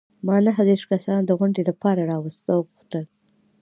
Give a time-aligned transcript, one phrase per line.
[0.27, 3.05] ما نهه دیرش کسان د غونډې لپاره راوغوښتل.